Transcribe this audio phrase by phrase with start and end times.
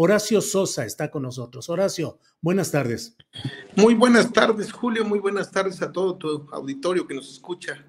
[0.00, 1.68] Horacio Sosa está con nosotros.
[1.68, 3.16] Horacio, buenas tardes.
[3.74, 5.04] Muy buenas tardes, Julio.
[5.04, 7.84] Muy buenas tardes a todo tu auditorio que nos escucha.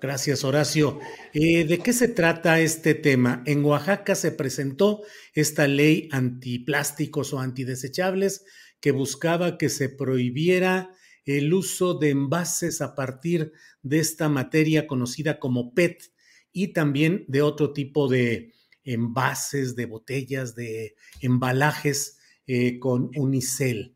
[0.00, 0.98] Gracias, Horacio.
[1.32, 3.44] Eh, ¿De qué se trata este tema?
[3.46, 5.02] En Oaxaca se presentó
[5.34, 8.44] esta ley antiplásticos o antidesechables
[8.80, 10.92] que buscaba que se prohibiera
[11.24, 16.10] el uso de envases a partir de esta materia conocida como PET
[16.50, 18.52] y también de otro tipo de
[18.84, 23.94] envases, de botellas, de embalajes eh, con unicel.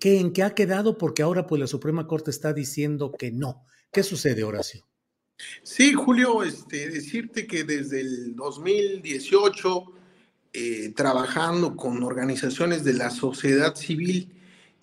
[0.00, 0.98] ¿Qué, ¿En qué ha quedado?
[0.98, 3.66] Porque ahora pues la Suprema Corte está diciendo que no.
[3.90, 4.86] ¿Qué sucede, Horacio?
[5.62, 9.92] Sí, Julio, este, decirte que desde el 2018,
[10.52, 14.32] eh, trabajando con organizaciones de la sociedad civil,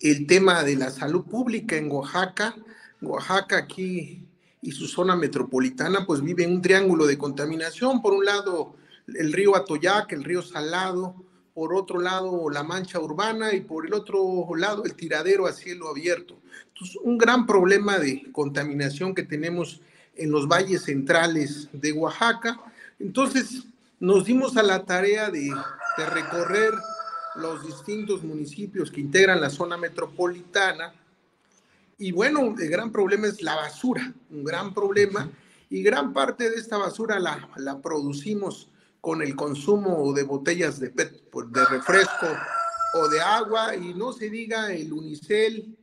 [0.00, 2.56] el tema de la salud pública en Oaxaca,
[3.00, 4.26] Oaxaca aquí
[4.62, 8.02] y su zona metropolitana, pues vive un triángulo de contaminación.
[8.02, 8.76] Por un lado,
[9.16, 11.14] el río Atoyac, el río Salado,
[11.54, 15.88] por otro lado la mancha urbana y por el otro lado el tiradero a cielo
[15.88, 16.38] abierto.
[16.68, 19.80] Entonces, un gran problema de contaminación que tenemos
[20.16, 22.60] en los valles centrales de Oaxaca.
[22.98, 23.64] Entonces,
[23.98, 25.52] nos dimos a la tarea de,
[26.14, 26.72] recorrer
[27.34, 30.94] los distintos municipios que integran la zona metropolitana.
[31.98, 35.30] Y bueno, el gran problema es la basura, un gran problema.
[35.68, 38.70] Y gran parte de esta basura la, la producimos
[39.00, 42.26] con el consumo de botellas de, pues, de refresco
[42.94, 45.76] o de agua y no se diga el unicel,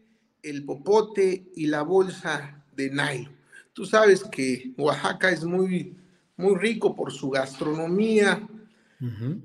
[0.44, 3.36] el popote y la bolsa de nylon.
[3.74, 5.96] Tú sabes que Oaxaca es muy,
[6.36, 8.48] muy rico por su gastronomía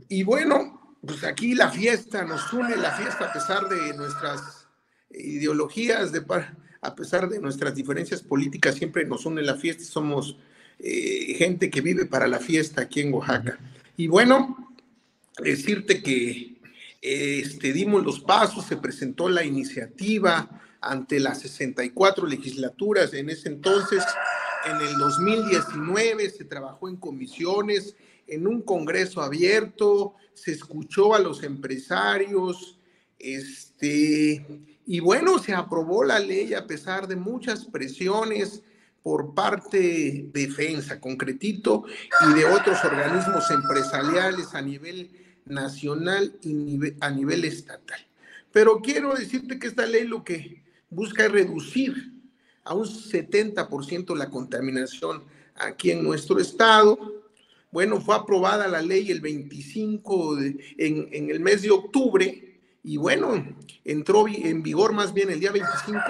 [0.09, 4.67] y bueno, pues aquí la fiesta nos une, la fiesta a pesar de nuestras
[5.11, 6.25] ideologías, de,
[6.81, 10.39] a pesar de nuestras diferencias políticas, siempre nos une la fiesta y somos
[10.79, 13.59] eh, gente que vive para la fiesta aquí en Oaxaca.
[13.97, 14.75] Y bueno,
[15.43, 16.57] decirte que
[17.01, 24.05] este, dimos los pasos, se presentó la iniciativa ante las 64 legislaturas en ese entonces.
[24.65, 27.97] En el 2019 se trabajó en comisiones,
[28.27, 32.79] en un congreso abierto, se escuchó a los empresarios,
[33.19, 34.45] este,
[34.87, 38.63] y bueno, se aprobó la ley a pesar de muchas presiones
[39.03, 41.85] por parte de FENSA, concretito,
[42.29, 45.11] y de otros organismos empresariales a nivel
[45.45, 48.01] nacional y a nivel estatal.
[48.53, 52.13] Pero quiero decirte que esta ley lo que busca es reducir
[52.65, 55.25] a un 70% la contaminación
[55.57, 56.99] aquí en nuestro estado.
[57.71, 62.52] Bueno, fue aprobada la ley el 25 en, en, el mes de octubre
[62.85, 66.01] y bueno, entró en vigor más bien el día 25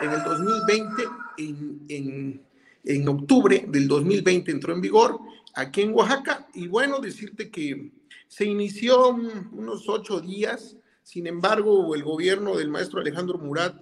[0.00, 1.02] en el 2020
[1.38, 2.42] en,
[2.84, 5.18] en, octubre del 2020 entró en vigor
[5.54, 6.46] aquí en Oaxaca.
[6.54, 7.90] Y bueno, decirte que
[8.28, 13.74] se inició unos ocho días, sin embargo, el gobierno del maestro Alejandro Murat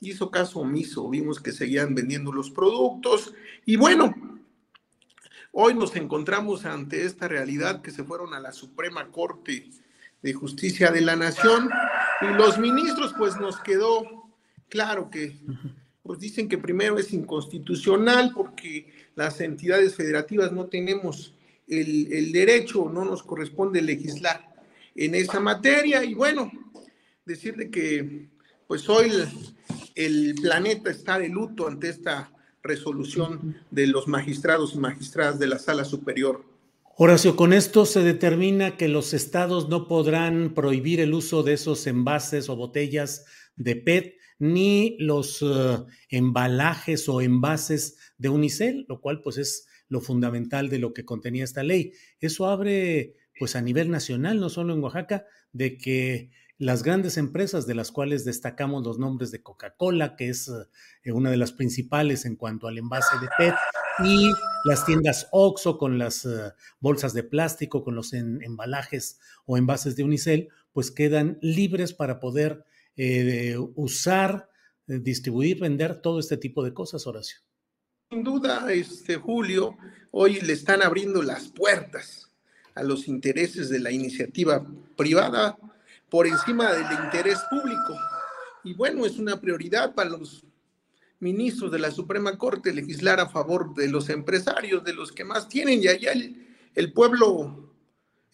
[0.00, 3.34] hizo caso omiso, vimos que seguían vendiendo los productos
[3.66, 4.14] y bueno,
[5.52, 9.68] hoy nos encontramos ante esta realidad que se fueron a la Suprema Corte
[10.22, 11.70] de Justicia de la Nación
[12.22, 14.30] y los ministros pues nos quedó
[14.68, 15.38] claro que
[16.02, 21.34] pues dicen que primero es inconstitucional porque las entidades federativas no tenemos
[21.68, 24.54] el, el derecho, no nos corresponde legislar
[24.94, 26.50] en esa materia y bueno,
[27.24, 28.28] decirle que
[28.66, 29.28] pues hoy el,
[29.94, 35.58] el planeta está de luto ante esta resolución de los magistrados y magistradas de la
[35.58, 36.44] sala superior.
[37.02, 41.86] Horacio, con esto se determina que los estados no podrán prohibir el uso de esos
[41.86, 43.24] envases o botellas
[43.56, 50.02] de PET ni los uh, embalajes o envases de unicel, lo cual pues es lo
[50.02, 51.94] fundamental de lo que contenía esta ley.
[52.20, 55.24] Eso abre pues a nivel nacional, no solo en Oaxaca,
[55.54, 60.50] de que las grandes empresas de las cuales destacamos los nombres de Coca-Cola, que es
[61.02, 63.54] eh, una de las principales en cuanto al envase de PET,
[64.04, 64.32] y
[64.64, 70.04] las tiendas OXO con las eh, bolsas de plástico, con los embalajes o envases de
[70.04, 72.64] unicel, pues quedan libres para poder
[72.96, 74.48] eh, usar,
[74.86, 77.38] distribuir, vender todo este tipo de cosas, Horacio.
[78.10, 79.76] Sin duda, este Julio,
[80.10, 82.30] hoy le están abriendo las puertas
[82.74, 84.66] a los intereses de la iniciativa
[84.96, 85.56] privada
[86.08, 87.96] por encima del interés público.
[88.64, 90.44] Y bueno, es una prioridad para los
[91.20, 95.48] ministros de la Suprema Corte legislar a favor de los empresarios, de los que más
[95.48, 97.72] tienen, y allá el, pueblo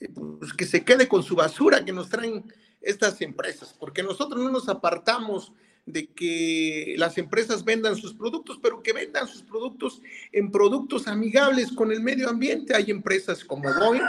[0.00, 2.44] eh, pues, que se quede con su basura que nos traen
[2.81, 5.53] estas empresas, porque nosotros no nos apartamos
[5.85, 10.03] de que las empresas vendan sus productos, pero que vendan sus productos
[10.33, 12.75] en productos amigables con el medio ambiente.
[12.75, 14.03] Hay empresas como Boeing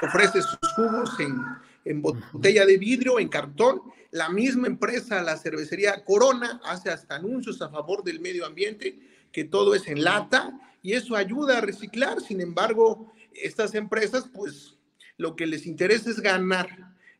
[0.00, 1.36] que ofrece sus jugos en,
[1.84, 3.82] en botella de vidrio, en cartón.
[4.14, 8.96] La misma empresa, la cervecería Corona, hace hasta anuncios a favor del medio ambiente,
[9.32, 12.20] que todo es en lata, y eso ayuda a reciclar.
[12.20, 14.76] Sin embargo, estas empresas, pues
[15.16, 16.68] lo que les interesa es ganar,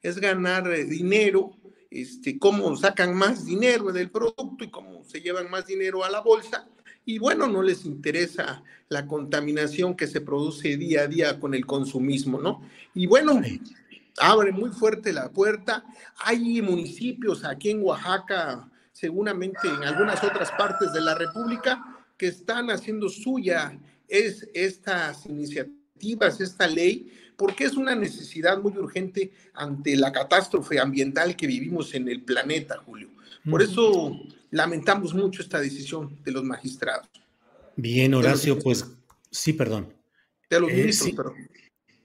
[0.03, 1.57] es ganar eh, dinero,
[1.91, 6.21] este, cómo sacan más dinero del producto y cómo se llevan más dinero a la
[6.21, 6.69] bolsa.
[7.05, 11.67] Y bueno, no les interesa la contaminación que se produce día a día con el
[11.67, 12.63] consumismo, ¿no?
[12.95, 13.41] Y bueno,
[14.19, 15.85] abre muy fuerte la puerta.
[16.19, 21.83] Hay municipios aquí en Oaxaca, seguramente en algunas otras partes de la República,
[22.17, 23.79] que están haciendo suya
[24.09, 31.35] es estas iniciativas, esta ley, porque es una necesidad muy urgente ante la catástrofe ambiental
[31.35, 33.09] que vivimos en el planeta, Julio.
[33.49, 34.21] Por eso
[34.51, 37.09] lamentamos mucho esta decisión de los magistrados.
[37.77, 38.87] Bien, Horacio, pues
[39.31, 39.93] sí, perdón.
[40.49, 41.17] De los eh, ministros, sí.
[41.17, 41.35] perdón.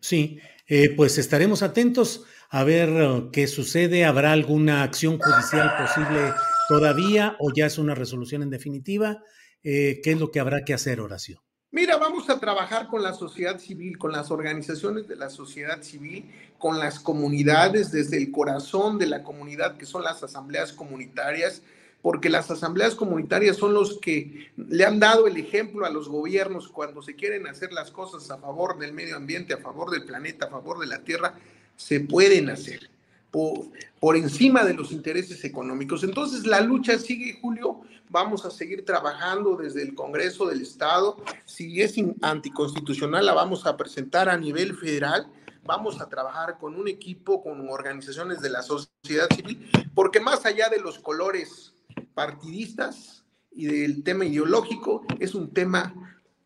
[0.02, 4.06] Sí, eh, pues estaremos atentos a ver uh, qué sucede.
[4.06, 6.32] ¿Habrá alguna acción judicial posible
[6.68, 9.24] todavía o ya es una resolución en definitiva?
[9.64, 11.44] Eh, ¿Qué es lo que habrá que hacer, Horacio?
[11.72, 16.32] Mira, vamos a trabajar con la sociedad civil, con las organizaciones de la sociedad civil,
[16.58, 21.62] con las comunidades, desde el corazón de la comunidad, que son las asambleas comunitarias,
[22.02, 26.70] porque las asambleas comunitarias son los que le han dado el ejemplo a los gobiernos
[26.70, 30.46] cuando se quieren hacer las cosas a favor del medio ambiente, a favor del planeta,
[30.46, 31.36] a favor de la tierra,
[31.76, 32.90] se pueden hacer
[33.32, 36.04] por, encima de los intereses económicos.
[36.04, 41.18] Entonces la lucha sigue, Julio, vamos a seguir trabajando desde el Congreso del Estado.
[41.46, 45.28] Si es anticonstitucional, la vamos a presentar a nivel federal.
[45.64, 50.70] Vamos a trabajar con un equipo, con organizaciones de la sociedad civil, porque más allá
[50.70, 51.76] de los colores
[52.20, 55.94] partidistas y del tema ideológico, es un tema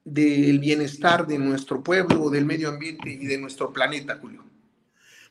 [0.05, 4.43] del bienestar de nuestro pueblo, del medio ambiente y de nuestro planeta, Julio.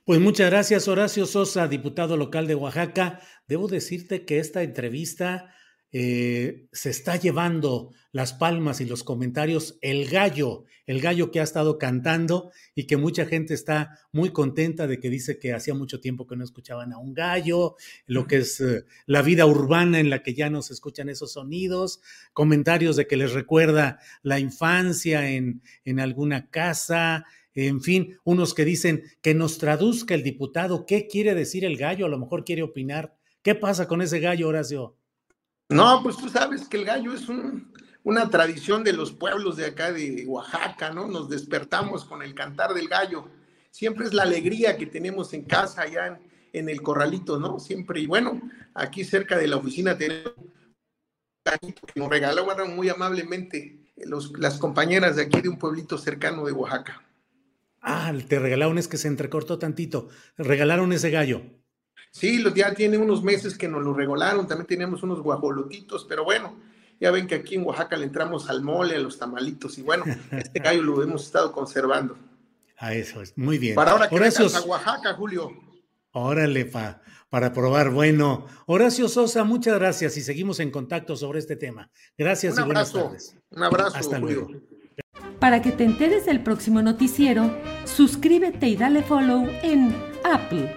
[0.05, 3.21] Pues muchas gracias, Horacio Sosa, diputado local de Oaxaca.
[3.47, 5.55] Debo decirte que esta entrevista
[5.93, 11.43] eh, se está llevando las palmas y los comentarios el gallo, el gallo que ha
[11.43, 16.01] estado cantando y que mucha gente está muy contenta de que dice que hacía mucho
[16.01, 20.09] tiempo que no escuchaban a un gallo, lo que es eh, la vida urbana en
[20.09, 22.01] la que ya no se escuchan esos sonidos,
[22.33, 28.65] comentarios de que les recuerda la infancia en, en alguna casa, en fin, unos que
[28.65, 32.63] dicen que nos traduzca el diputado qué quiere decir el gallo, a lo mejor quiere
[32.63, 33.15] opinar.
[33.43, 34.97] ¿Qué pasa con ese gallo, Horacio?
[35.73, 37.27] No, pues tú sabes que el gallo es
[38.05, 41.07] una tradición de los pueblos de acá de Oaxaca, ¿no?
[41.09, 43.29] Nos despertamos con el cantar del gallo.
[43.71, 46.21] Siempre es la alegría que tenemos en casa, allá
[46.53, 47.59] en, el corralito, ¿no?
[47.59, 48.01] Siempre.
[48.01, 48.41] Y bueno,
[48.75, 50.35] aquí cerca de la oficina tenemos
[51.45, 53.81] que nos regalaron muy amablemente
[54.37, 57.03] las compañeras de aquí de un pueblito cercano de Oaxaca.
[57.81, 60.09] Ah, te regalaron, es que se entrecortó tantito.
[60.37, 61.43] Regalaron ese gallo.
[62.13, 66.55] Sí, ya tiene unos meses que nos lo regalaron, también teníamos unos guajolotitos, pero bueno,
[67.01, 70.05] ya ven que aquí en Oaxaca le entramos al mole, a los tamalitos, y bueno,
[70.31, 72.17] este gallo lo hemos estado conservando.
[72.77, 73.75] A eso es, muy bien.
[73.75, 74.47] Para ahora que Horacio...
[74.47, 75.51] a Oaxaca, Julio.
[76.13, 77.01] Órale, pa,
[77.31, 77.91] para probar.
[77.91, 81.91] Bueno, Horacio Sosa, muchas gracias y seguimos en contacto sobre este tema.
[82.19, 83.37] Gracias un y buenas tardes.
[83.51, 83.97] Un abrazo.
[83.97, 84.51] Hasta luego.
[85.41, 87.51] Para que te enteres del próximo noticiero,
[87.85, 90.77] suscríbete y dale follow en Apple,